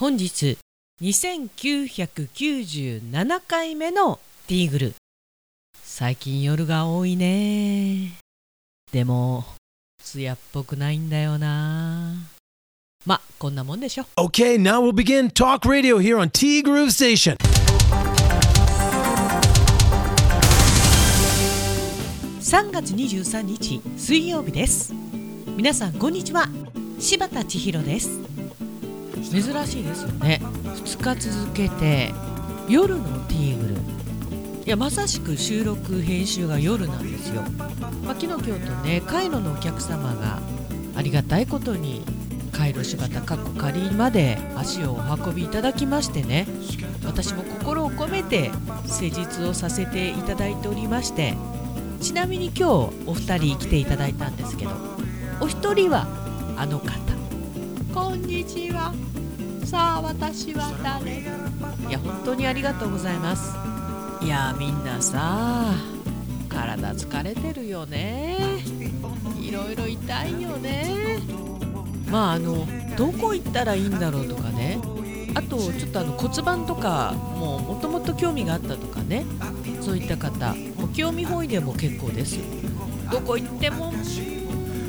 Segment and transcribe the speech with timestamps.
[0.00, 0.56] 本日
[1.02, 4.94] 2997回目のティーグル。
[5.82, 8.12] 最近夜が多いね。
[8.92, 9.44] でも
[10.02, 12.14] 艶っぽくないんだよな。
[13.04, 14.06] まこんなもんでしょ。
[14.16, 17.36] Okay, now we'll begin Talk Radio here on T Groove Station.
[22.40, 24.94] 3月23日水曜日です。
[25.58, 26.48] 皆さんこんにちは。
[26.98, 28.39] 柴田千尋です
[29.22, 30.40] 珍しいですよね。
[30.64, 32.12] 2日続けて
[32.68, 33.74] 夜のティーグル。
[33.74, 33.78] い
[34.66, 37.42] やまさしく収録編集が夜なんですよ、
[38.04, 40.38] まあ、昨日今日とねカイロのお客様が
[40.94, 42.04] ありがたいことに
[42.52, 46.46] カイロ柴田かっこ仮まで足をお運びいただきましてね。
[47.04, 48.50] 私も心を込めて
[48.86, 51.34] 施術をさせていただいておりまして。
[52.00, 52.62] ちなみに今日
[53.06, 54.70] お二人来ていただいたんですけど
[55.40, 56.06] お一人は
[56.56, 56.90] あの方。
[57.92, 59.09] こんにちは。
[59.64, 61.20] さあ私は誰？
[61.88, 63.54] いや本当にありがとうございます。
[64.24, 65.74] いやみんなさ
[66.48, 68.38] 体疲れてるよね。
[69.40, 71.18] いろいろ痛いよね。
[72.10, 74.78] まああのどこ行ったらいいんだろうとかね。
[75.34, 79.24] あとちょっとあの骨盤とかももともと興味があったとかね。
[79.80, 82.38] そういった方も興味本位でも結構です。
[83.10, 83.92] どこ行っても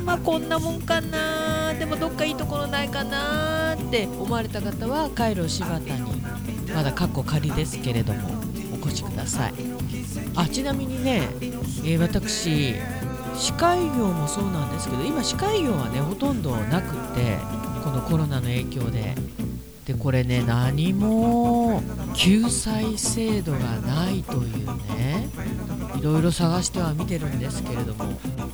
[0.04, 1.61] まあこんなもんかな。
[1.78, 6.22] でもどっかいいところないかなって思われた方はカイロ柴田に
[6.74, 8.28] まだカッコ仮ですけれども
[8.72, 9.54] お越しください。
[10.36, 11.28] あちなみにね、
[11.84, 12.74] えー私
[13.34, 17.38] 歯科医業もそうなんですけど今歯科医業はねほとんどなくって
[17.82, 19.14] このコロナの影響で。
[19.86, 21.82] でこれね何も
[22.14, 25.28] 救済制度がないというね
[25.98, 28.04] いろいろ探しては見てるんですけれども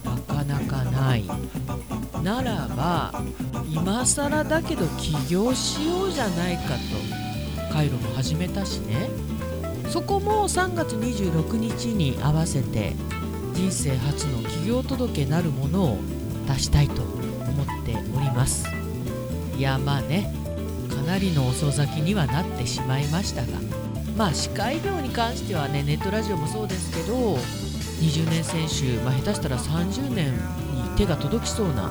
[0.06, 1.24] なかなかない。
[2.22, 3.22] ならば
[3.70, 6.74] 今更だけど起業しようじゃないか
[7.66, 9.08] とカイロも始めたしね。
[9.88, 12.92] そこも3月26日に合わせて
[13.54, 15.98] 人生初の起業届なるものを
[16.46, 18.68] 出したいと思っております。
[19.56, 20.32] いやまあね
[20.88, 23.48] かなりの遅咲きにはなってしまいましたが
[24.16, 27.14] まあ歯科医療に関してはねネットラジオもそうですけど
[28.00, 30.40] 20年選手、まあ、下手したら30年に
[30.96, 31.90] 手が届きそうな、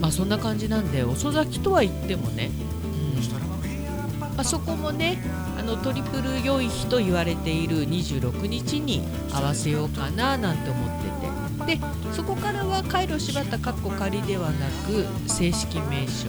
[0.00, 4.36] まあ、そんな感じなんで遅咲きとは言ってもね、うん。
[4.36, 5.22] まあ、そこもね
[5.58, 9.02] あのトリプル良い日と言われている26日に
[9.32, 11.26] 合わせようかななんて思ってて。
[11.66, 11.80] で
[12.12, 16.28] そこからはカイロ柴田かっこ仮ではなく正式名称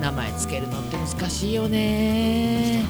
[0.00, 2.84] 名前つけるのって難しいよね。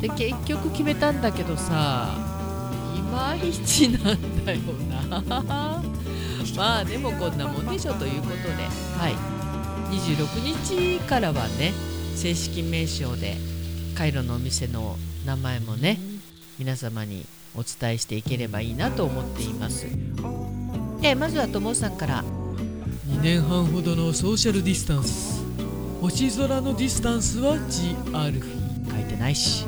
[0.00, 2.10] で結局決めたんだけどさ
[2.96, 4.58] いまいちなんだよ
[5.08, 5.82] な。
[6.56, 8.38] まあでもこんなもんでしょということで。
[8.98, 9.42] はい。
[9.92, 11.72] 26日からはね
[12.16, 13.36] 正式名称で
[13.94, 15.98] カイロのお店の名前もね
[16.58, 19.86] 皆様にお伝えしていければいいなと思っています。
[21.02, 22.24] えまずはともさんから。
[23.08, 25.42] 2年半ほどのソーシャルディスタンス。
[26.00, 29.66] 星空のディスタンスは G アルフィ書いてないし。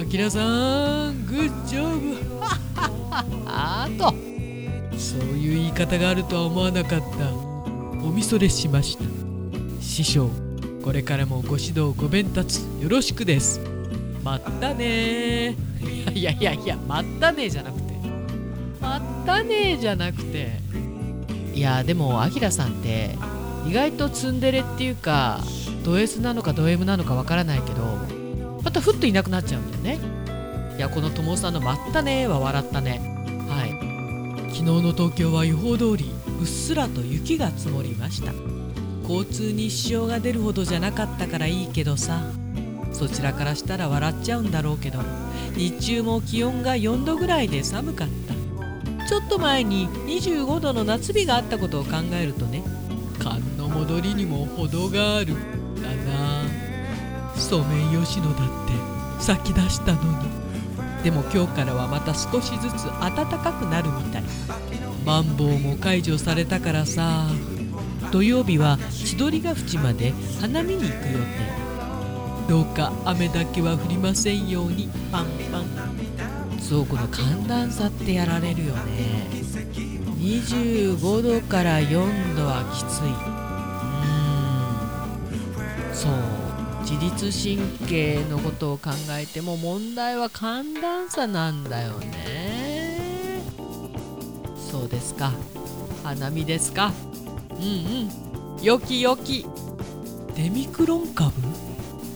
[0.00, 2.40] あきらさんグッジョブ。
[3.46, 4.25] あと
[4.98, 7.06] そういう言い方があるとは思わなかった。
[8.04, 9.04] おみそれしました。
[9.80, 10.30] 師匠
[10.82, 13.60] これからもご指導ご鞭撻よろしくです。
[14.22, 15.56] まったね
[16.14, 17.94] いやいやいやまったねじゃなくて。
[18.80, 20.60] まったねじゃなくて。
[21.54, 23.16] いやでもあきらさんって
[23.66, 25.40] 意外とツンデレっていうか
[25.84, 27.98] ド S なのかド M なのかわからないけど
[28.62, 29.98] またふっといなくなっちゃうんだよね。
[30.76, 33.15] いやこの友さんの「まったね」は笑ったね。
[34.56, 38.32] 昨日の東京は予報通りうっすらと雪が積もりました。
[39.02, 42.22] 交通に支障が出るほどじゃなかったからいいけどさ。
[42.90, 45.00] そちらからしたら笑っちゃうんだろうけど
[45.54, 49.06] 日中も気温が4度ぐらいで寒かった。
[49.06, 52.62] ちょっと前に25度の夏日があったことを考えるとね
[53.22, 55.34] 寒の戻りにも程がある。
[55.82, 56.44] だな。
[57.36, 60.45] ソメイヨシノだって咲き出したのに。
[61.06, 64.24] でも今日からはまた少しずつ暖かくなるみたい。
[65.04, 67.28] マンボウも解除されたからさ。
[68.10, 70.98] 土曜日は千鳥ヶ淵まで花見に行く予定。
[72.48, 74.88] どうか雨だけは降りませんように。
[75.12, 75.66] パンパン。
[76.60, 79.28] そうこの寒暖差ってやられるよね。
[80.18, 83.04] 25度から4度はきつい。
[83.04, 85.94] うーん。
[85.94, 86.45] そう。
[86.88, 93.42] 自律神経のことを考えても問題は寒暖差なんだよね。
[94.70, 95.32] そうですか。
[96.04, 96.92] 花見ですか。
[97.50, 97.64] うん
[98.58, 98.64] うん。
[98.64, 99.44] よきよき。
[100.36, 101.32] デミクロン株？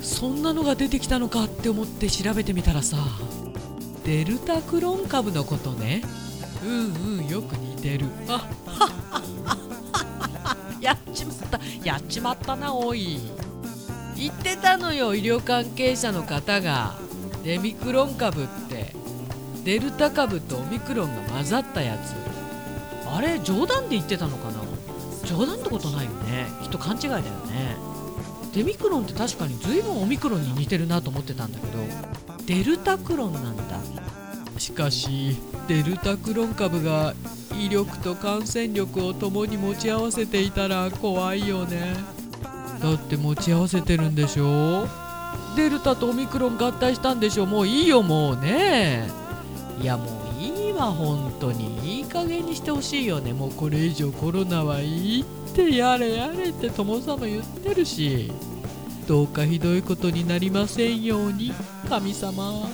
[0.03, 2.97] そんなのが出てきたのかって思って調べてみたらさ。
[4.05, 6.03] デルタクロン株のことね。
[6.65, 7.27] うんうん。
[7.27, 8.07] よく似てる。
[8.29, 8.49] あ
[10.81, 11.61] やっちまった。
[11.83, 13.19] やっちまったなおい。
[14.21, 16.99] 言ってたのよ医療関係者の方が。
[17.43, 18.93] デミクロン株って。
[19.65, 22.15] デルタ株とオミクロンが混ざったやつ。
[23.09, 24.61] あれ冗談で言ってたのかな？
[25.25, 26.49] 冗談ってことないよね。
[26.63, 27.77] きっと勘違いだよね。
[28.53, 31.79] デミクロンって確かに随分オミクロンに似てるなと思ってたんだけど。
[32.45, 33.81] デルタクロンなんだ。
[34.59, 37.15] しかしデルタクロン株が
[37.59, 42.20] 威力と感染力を共に持ち合わせていたら怖いよね。
[42.81, 44.89] だって持ち合わせてるんでしょ？
[45.57, 47.47] デルタとオミクロン合体したんでしょ？
[47.47, 49.09] もういいよもうね。
[49.81, 50.05] いやも
[50.39, 51.99] ういいわ本当に。
[51.99, 53.33] いい加減にしてほしいよね。
[53.33, 55.25] もうこれ以上コロナはいいっ
[55.55, 58.33] てやれやれって友さんも言ってるし。
[59.07, 61.53] どうかひどいことになりませんように
[61.89, 62.69] 神様。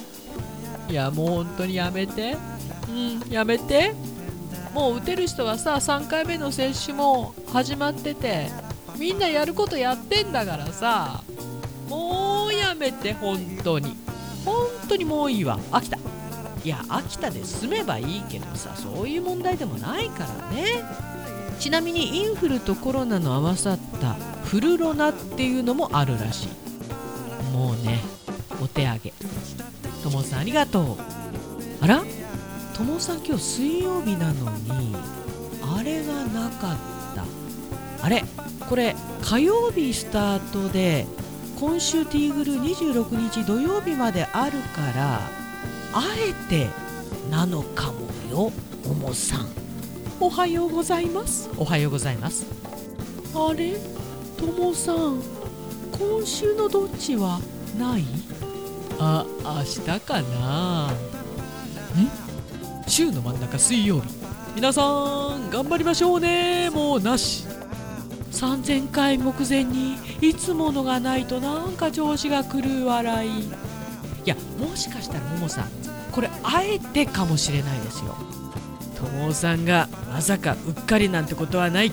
[0.89, 2.37] いやもう本当にやめて。
[2.89, 3.95] うんやめて。
[4.75, 8.51] もう打てる人はさ3回目の接種も始まってて。
[8.99, 11.23] みんなやることやってんだからさ
[11.89, 13.97] もうやめて本当に。
[14.45, 15.59] 本当にもういいわ。
[15.73, 15.99] 秋田
[16.65, 20.67] いや秋田で住めばいいけどさそういう問題でもないからね。
[21.59, 24.15] ちなみにインフルとコロナの合わさった
[24.45, 26.49] フルロナっていうのもあるらしい。
[27.53, 28.01] もうね
[28.63, 29.13] お手上げ。
[30.03, 30.97] ともさんありがとう。
[31.81, 32.05] あら？
[32.75, 34.95] ともさん今日水曜日なのに
[35.63, 36.77] あれがなかっ
[37.17, 37.25] た。
[38.05, 38.25] あれ？
[38.69, 41.07] これ火曜日スタートで
[41.59, 45.21] 今週ティーグル26日土曜日まであるから
[45.93, 46.69] あえて
[47.31, 48.53] なのかもよ
[48.85, 49.47] おもさん。
[50.21, 51.49] おはようございます。
[51.57, 52.47] おはようございます。
[53.35, 53.77] あれ？
[54.37, 55.23] ともさん
[55.93, 57.41] 今週のどっちは
[57.79, 58.05] ない？
[58.99, 60.87] あ明日かな。
[60.89, 60.91] ん
[62.87, 64.09] 週の真ん中水曜日。
[64.55, 64.83] 皆さ
[65.37, 66.71] ん頑張りましょうね。
[66.71, 67.46] もうなし
[68.37, 73.31] 3000回目前にいつものがないとなんか調子が狂う笑い。
[73.41, 73.45] い
[74.27, 75.71] やもしかしたらももさん
[76.13, 78.15] これあえてかもしれないですよ。
[78.95, 81.93] ともさんがまさかうっかりなんてことはない。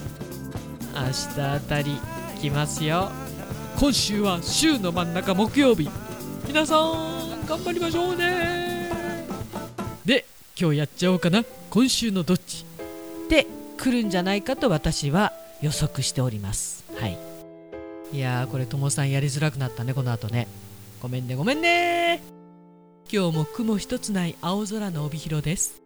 [0.93, 1.97] 明日あたり
[2.41, 3.09] 来ますよ。
[3.79, 5.89] 今週は週の真ん中木曜日。
[6.45, 8.89] 皆さん頑張りましょうね。
[10.03, 10.25] で
[10.59, 11.45] 今日やっちゃおうかな。
[11.69, 12.65] 今週のどっち？
[13.29, 13.47] で
[13.77, 15.31] 来るんじゃないかと私は
[15.63, 16.83] 予測しております。
[16.99, 17.17] はい。
[18.11, 20.47] いやーこれともさんやりづらくなったねこの後ね。
[21.01, 22.21] ごめんねごめんね。
[23.09, 25.81] 今日も雲一つない青空の帯広です。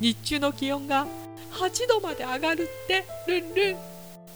[0.00, 1.06] 日中の気温が
[1.50, 3.76] 8度まで上がるってルンルン。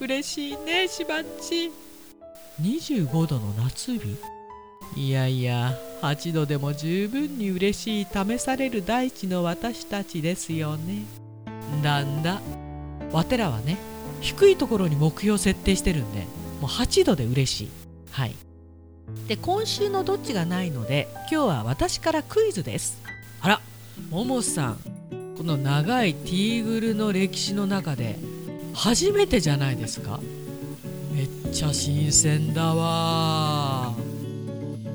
[0.01, 1.71] 嬉しいねしばっち。
[2.61, 4.17] 25度の夏日？
[4.97, 11.05] いやいや8度でも十分に嬉しい試される大地の私たちですよね。
[11.85, 12.41] だんだ？
[13.13, 13.79] わてらはね
[14.23, 16.21] 低いところに目標設定してるんで
[16.61, 17.71] もう8度で嬉しい。
[18.11, 18.35] はい。
[19.29, 23.03] で今週のどっちがないので今日は私からクイズです。
[23.41, 23.61] あら
[24.11, 24.77] ももさん
[25.37, 28.17] この長いティーグルの歴史の中で
[28.75, 30.21] 初めてじゃないですか？
[31.13, 33.93] めっちゃ新鮮だわ。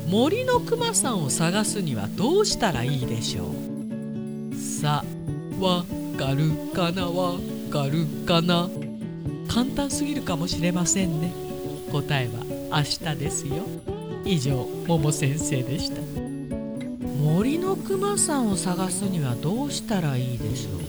[0.07, 3.51] 森のくまさんを探すにはどうしたらいいでしょ
[4.51, 4.55] う？
[4.55, 5.83] さあわ
[6.17, 7.07] かるかな？
[7.07, 7.33] わ
[7.69, 8.69] かるかな？
[9.47, 11.33] 簡単すぎるかもしれませんね。
[11.91, 12.43] 答えは
[12.77, 13.63] 明日ですよ。
[14.25, 16.01] 以上もも先生でした。
[17.21, 20.81] 森のくまさんを探すにはどうしたらいいでしょう？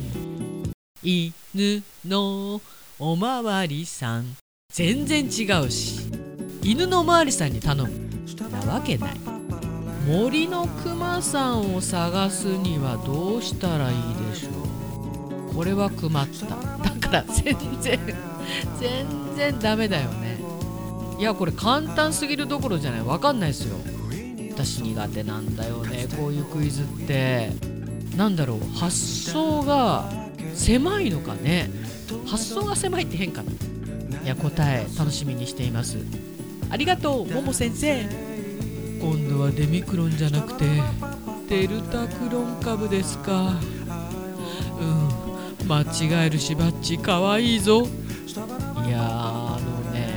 [1.02, 2.60] 犬の
[2.98, 4.36] おまわりさん。
[4.72, 6.10] 全然違うし。
[6.62, 7.90] 犬のおまわりさんに頼む。
[8.50, 9.16] なわけない。
[10.06, 13.96] 森のくまさんを探すにはどうしたらいい
[14.30, 14.50] でしょ
[15.50, 15.54] う？
[15.54, 16.46] これは困った。
[16.46, 16.56] だ
[17.00, 17.98] から全然。
[18.80, 20.38] 全然ダメだよね。
[21.18, 23.02] いやこれ簡単すぎるどころじゃない。
[23.02, 23.76] わかんないですよ。
[24.52, 26.06] 私苦手なんだよね。
[26.16, 27.50] こういうクイズって。
[28.16, 28.78] なんだろう。
[28.78, 28.96] 発
[29.30, 30.10] 想が
[30.54, 31.70] 狭いのかね。
[32.26, 33.52] 発想が狭いって変かな。
[33.52, 35.98] いや答え楽しみにしています。
[36.70, 38.02] ありがとうもも先生。
[39.00, 40.64] 今度はデミクロンじゃなくて
[41.48, 43.54] デルタクロン株ですか。
[44.80, 45.68] うん。
[45.68, 47.86] 間違えるしばっちかわいいぞ。
[48.28, 50.12] いやあのね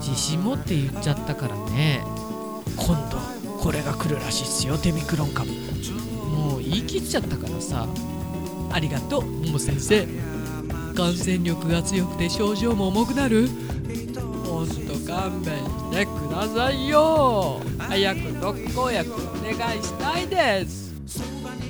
[0.00, 2.00] 自信持って言っちゃったからね
[2.76, 3.18] 今度
[3.60, 5.50] これが来るらしいっすよデミクロン株。
[5.50, 7.86] もう言い切っちゃったからさ
[8.72, 10.06] ありがとうもも先生。
[10.94, 13.48] 感染力が強くて症状も重くなる。
[14.46, 17.60] ほんと勘弁してくださいよ。
[17.78, 20.94] 早く特効薬お願いしたいです。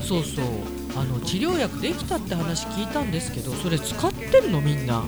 [0.07, 0.45] そうそう。
[0.97, 5.03] あの治療薬できたって話聞いたんですけどそれ使ってるのみんな。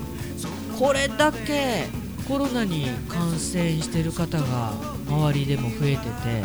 [0.79, 1.87] これだけ
[2.29, 4.73] コロナに感染してる方が
[5.09, 6.45] 周りでも増えてて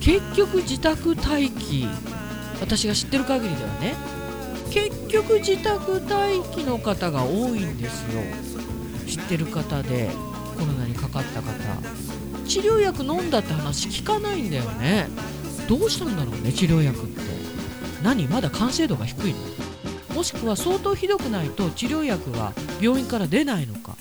[0.00, 1.86] 結局自宅待機
[2.60, 3.94] 私が知ってる限りではね
[4.70, 8.22] 結局自宅待機の方が多いんですよ。
[9.06, 10.10] 知ってる方で
[10.58, 11.52] コロナにかかった方。
[12.46, 15.08] 治療薬飲んだって話聞かないんだよね。
[15.68, 17.20] どうしたんだろうね治療薬って。
[18.02, 18.26] 何？
[18.26, 19.38] まだ完成度が低いの？
[20.14, 23.96] もしくは相当ひどくないと治療薬は病院から出ないのか。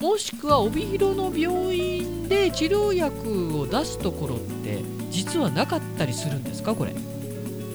[0.00, 6.74] もしくは帯広の病院で治療薬を出すところって実はなかったりするんですか？
[6.74, 6.94] これ。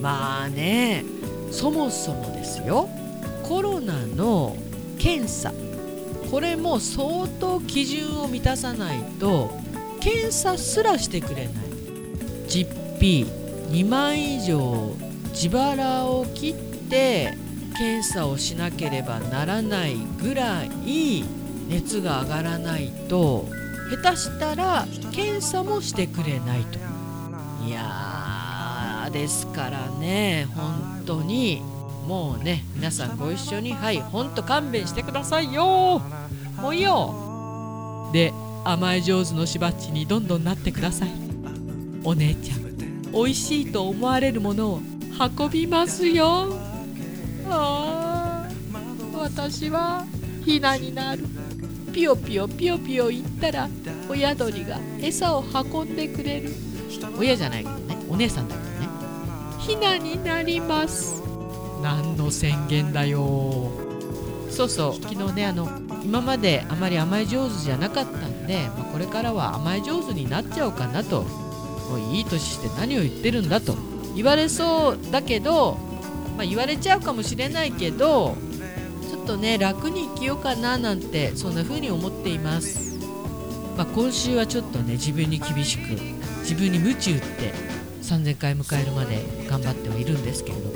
[0.00, 1.04] まあね
[1.50, 2.88] そもそもですよ。
[3.42, 4.56] コロナの
[4.98, 5.52] 検査。
[6.30, 9.50] これも相当基準を満たさないと
[10.00, 11.54] 検査すらしてくれない。
[12.46, 13.26] 実費
[13.70, 14.94] 2万以上
[15.32, 16.54] 自腹を切っ
[16.88, 17.36] て
[17.80, 21.24] 検査をしなければならないぐらい
[21.66, 23.46] 熱が上がらないと
[24.02, 26.78] 下手したら検査もしてくれないと。
[27.66, 31.62] いやーですからね本当に
[32.06, 36.02] もうね皆さんご一緒にはいほんと勘弁してくださいよ。
[36.60, 38.10] もういいよ。
[38.12, 41.10] で甘え上手のしばっちにどんどんなってください。
[42.04, 42.60] お姉ちゃん
[43.10, 44.80] 美味しいと思われるものを
[45.38, 46.69] 運びますよ。
[47.50, 50.06] ああ私は
[50.44, 51.26] ひなになる。
[51.92, 53.68] ピヨピヨピヨピヨ言ったら
[54.08, 56.50] 親鳥が餌を運んでくれる。
[57.18, 57.96] 親じゃないけどね。
[58.08, 58.88] お姉さんだけどね。
[59.58, 61.22] ひなになります。
[61.82, 63.70] 何の宣言だよ。
[64.50, 64.94] そうそう。
[65.02, 65.68] 昨日ねあの
[66.04, 73.76] 今まであまり甘え上手じゃなかったんで、まあ、これからは甘え上手になっちゃおうかなともういい年して何を言ってるんだと
[74.14, 75.78] 言われそうだけど、
[76.40, 78.34] まあ、言われちゃうかもしれないけど
[79.10, 82.96] ちょっとね楽に生きようかななんてそんな風に思っています、
[83.76, 86.00] まあ、今週はちょっとね自分に厳しく
[86.40, 87.52] 自分に鞭打って
[88.00, 90.72] 3000回迎えるまで頑張ってはいるんですけれど、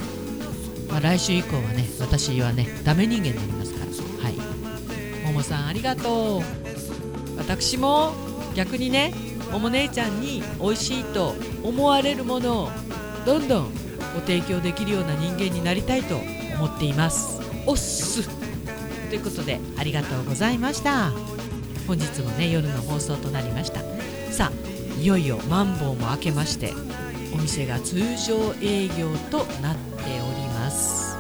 [0.90, 3.84] まあ、来週以降はね私はねダメ人間になりますから。
[4.22, 5.24] はい。
[5.24, 6.42] ももさんありがとう。
[7.38, 8.12] 私も
[8.54, 9.14] 逆にね
[9.50, 12.68] もも姉ちゃんに美味しいと思われるものを
[13.24, 13.83] どんどん
[14.14, 16.16] ご提供できるような人間になりたいと
[16.56, 17.40] 思っています。
[17.66, 18.28] おっす。
[19.08, 21.10] ということでありがとうございました。
[21.86, 23.80] 本日もね夜の放送となりました。
[24.32, 26.72] さあいよいよマンボウも明けまして
[27.34, 31.16] お店が通常営業となっております。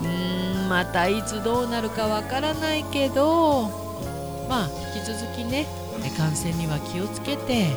[0.00, 3.68] うーんまたいつどうなるかわからないけど
[4.48, 5.66] まあ引き続きね
[6.16, 7.68] 感染には気をつけて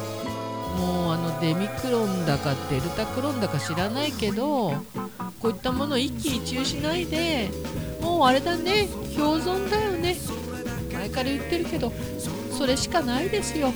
[0.80, 4.74] もうあのデミクロンだかデルタクロンだか知らないけど
[5.40, 7.50] こういったものを一喜一憂しないで
[8.02, 10.16] もうあれだね共存だよね。
[10.94, 11.92] 前から言ってるけど
[12.52, 13.72] それしかないですよ。
[13.72, 13.74] も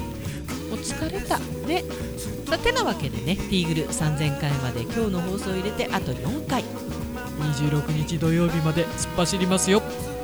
[0.73, 1.83] う疲れたね。
[2.49, 4.81] さてなわけでねティーグル3000回まで。
[4.81, 6.63] 今日の放送を入れてあと4回。
[6.63, 9.81] 26日土曜日まで突っ走りますよ。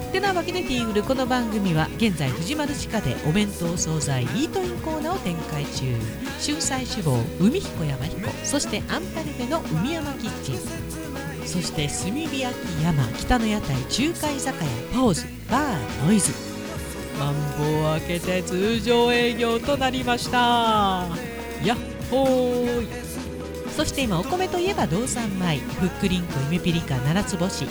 [0.09, 5.85] てなわけでティーグルこの番組は現在藤丸地下でお弁当惣菜イートインコーナーを展開中。
[6.43, 10.57] 春菜志望海彦山彦そしてアンパルフェの海山キッチン。
[11.45, 16.33] そして炭火焼き山北の屋台中華居酒屋パオズバーノイズ。
[17.19, 21.05] マンボウを開けて通常営業となりました。
[21.63, 21.77] やっ
[22.09, 22.87] ほーい。
[23.75, 25.57] そして今お米といえば道産米。
[25.57, 27.65] ふっくりんこゆめぴりか七つ星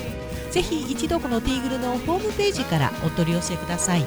[0.59, 4.05] ぜひ一度このティーグルのホームページからお取り寄せください。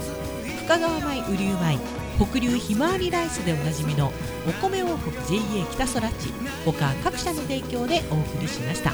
[0.65, 1.79] 深川米雨竜米
[2.19, 4.11] 北流ひまわりライスでおなじみの
[4.45, 5.39] お米王国 JA
[5.71, 6.33] 北空地
[6.65, 8.91] 他各社の提供でお送りしました。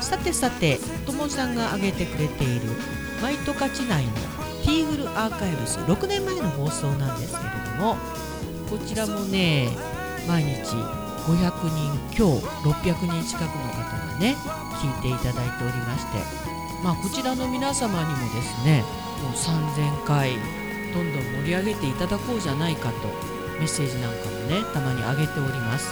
[0.00, 2.66] さてさてともさんが挙げてくれている
[3.20, 7.96] マイトカチ内のティーグルアーカイブス6年前の放送なんですけれども
[8.70, 9.66] こちらもね
[10.28, 10.76] 毎日
[11.26, 14.36] 500人強600人近くの方がね
[14.76, 16.18] 聞いていただいておりまして
[16.82, 18.84] まあこちらの皆様にもですね
[19.22, 20.32] もう3000回
[20.94, 23.08] どんどん盛り上げていただこうじゃないかと
[23.58, 25.88] メッセージなんかもねたまに上げております。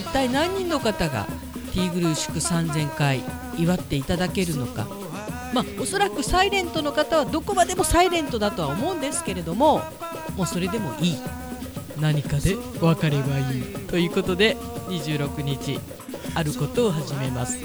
[0.00, 1.26] 一体何人の方が
[1.72, 3.22] ティーグルー祝3000回
[3.58, 4.86] 祝っていただけるのか。
[5.52, 9.82] まあおそらくサイレントの方はどこまでもサイレントだとは思うんですけれども
[10.36, 11.18] もうそれでもいい。
[11.98, 13.62] 何かで分かればいい。
[13.88, 14.56] ということで
[14.88, 15.78] 26日
[16.34, 17.58] あることを始めます。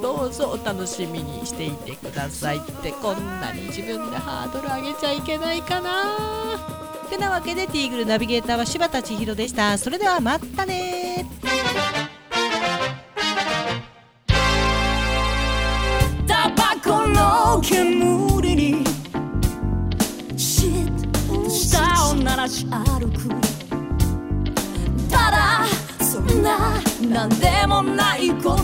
[0.00, 6.58] どうぞお楽しみにしていてくださいってこんなに自分でハードル上げちゃいけないかな。
[7.10, 9.76] てなわけでティーグルナビゲーターは柴田千尋でした。
[9.78, 11.26] それではまたね。
[16.26, 18.84] タバコの煙に
[20.36, 21.78] シッと舌
[22.10, 23.28] を鳴らし歩く。
[25.10, 25.64] ただ
[26.04, 28.57] そんななんでもないこと。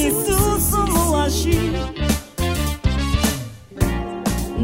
[0.00, 0.32] に進
[0.86, 1.50] む足。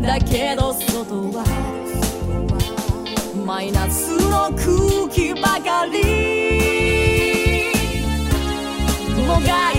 [0.01, 1.45] だけど外は
[3.45, 5.93] マイナスの空気ばかり。
[9.27, 9.76] もがい